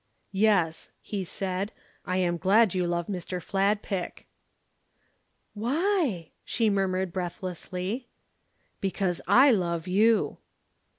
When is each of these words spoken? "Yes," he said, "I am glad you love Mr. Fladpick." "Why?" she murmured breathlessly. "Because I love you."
"Yes," 0.33 0.89
he 0.99 1.23
said, 1.23 1.71
"I 2.07 2.17
am 2.17 2.37
glad 2.37 2.73
you 2.73 2.87
love 2.87 3.05
Mr. 3.05 3.39
Fladpick." 3.39 4.25
"Why?" 5.53 6.31
she 6.43 6.71
murmured 6.71 7.13
breathlessly. 7.13 8.07
"Because 8.79 9.21
I 9.27 9.51
love 9.51 9.87
you." 9.87 10.39